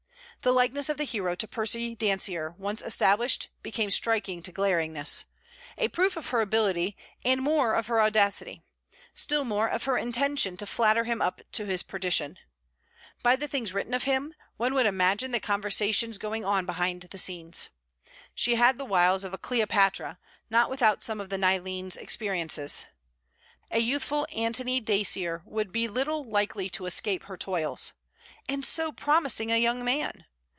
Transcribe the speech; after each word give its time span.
The 0.43 0.51
likeness 0.51 0.89
of 0.89 0.97
the 0.97 1.03
hero 1.03 1.35
to 1.35 1.47
Percy 1.47 1.93
Dacier 1.95 2.55
once 2.57 2.81
established 2.81 3.49
became 3.61 3.91
striking 3.91 4.41
to 4.41 4.51
glaringness 4.51 5.25
a 5.77 5.87
proof 5.89 6.17
of 6.17 6.29
her 6.29 6.41
ability, 6.41 6.97
and 7.23 7.43
more 7.43 7.75
of 7.75 7.85
her 7.85 8.01
audacity; 8.01 8.63
still 9.13 9.45
more 9.45 9.67
of 9.69 9.83
her 9.83 9.99
intention 9.99 10.57
to 10.57 10.65
flatter 10.65 11.03
him 11.03 11.21
up 11.21 11.41
to 11.51 11.67
his 11.67 11.83
perdition. 11.83 12.39
By 13.21 13.35
the 13.35 13.47
things 13.47 13.71
written 13.71 13.93
of 13.93 14.05
him, 14.05 14.33
one 14.57 14.73
would 14.73 14.87
imagine 14.87 15.29
the 15.29 15.39
conversations 15.39 16.17
going 16.17 16.43
on 16.43 16.65
behind 16.65 17.03
the 17.03 17.19
scenes. 17.19 17.69
She 18.33 18.55
had 18.55 18.79
the 18.79 18.83
wiles 18.85 19.23
of 19.23 19.35
a 19.35 19.37
Cleopatra, 19.37 20.17
not 20.49 20.71
without 20.71 21.03
some 21.03 21.21
of 21.21 21.29
the 21.29 21.37
Nilene's 21.37 21.95
experiences. 21.97 22.87
A 23.69 23.77
youthful 23.77 24.25
Antony 24.35 24.79
Dacier 24.81 25.43
would 25.45 25.71
be 25.71 25.87
little 25.87 26.23
likely 26.23 26.67
to 26.71 26.87
escape 26.87 27.25
her 27.25 27.37
toils. 27.37 27.93
And 28.49 28.65
so 28.65 28.91
promising 28.91 29.51
a 29.51 29.57
young 29.61 29.85
man! 29.85 30.25